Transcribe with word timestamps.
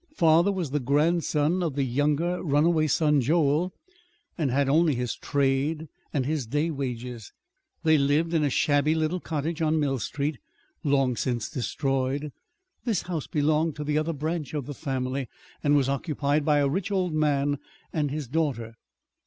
Father 0.15 0.51
was 0.51 0.71
the 0.71 0.79
grandson 0.79 1.61
of 1.61 1.75
the 1.75 1.83
younger, 1.83 2.41
runaway 2.41 2.87
son, 2.87 3.21
Joel, 3.21 3.71
and 4.35 4.49
had 4.49 4.67
only 4.67 4.95
his 4.95 5.15
trade 5.15 5.85
and 6.11 6.25
his 6.25 6.47
day 6.47 6.71
wages. 6.71 7.31
They 7.83 7.99
lived 7.99 8.33
in 8.33 8.43
a 8.43 8.49
shabby 8.49 8.95
little 8.95 9.19
cottage 9.19 9.61
on 9.61 9.79
Mill 9.79 9.99
Street, 9.99 10.39
long 10.83 11.15
since 11.15 11.51
destroyed. 11.51 12.31
This 12.83 13.03
house 13.03 13.27
belonged 13.27 13.75
to 13.75 13.83
the 13.83 13.99
other 13.99 14.11
branch 14.13 14.55
of 14.55 14.65
the 14.65 14.73
family, 14.73 15.29
and 15.63 15.75
was 15.75 15.87
occupied 15.87 16.43
by 16.43 16.57
a 16.61 16.67
rich 16.67 16.89
old 16.89 17.13
man 17.13 17.59
and 17.93 18.09
his 18.09 18.27
daughter. 18.27 18.73